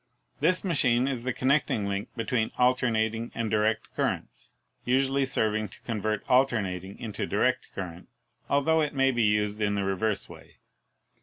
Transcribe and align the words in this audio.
This 0.39 0.63
machine 0.63 1.07
is 1.07 1.25
the 1.25 1.31
connecting 1.31 1.87
link 1.87 2.09
between 2.15 2.49
alternating 2.57 3.31
and 3.35 3.51
direct 3.51 3.93
currents, 3.93 4.53
usually 4.83 5.25
serving 5.25 5.69
to 5.69 5.81
convert 5.81 6.25
alternating 6.27 6.97
into 6.97 7.27
direct 7.27 7.67
current, 7.75 8.09
altho 8.49 8.79
it 8.81 8.95
may 8.95 9.11
be 9.11 9.21
used 9.21 9.61
in 9.61 9.75
the 9.75 9.83
reverse 9.83 10.27
way. 10.27 10.55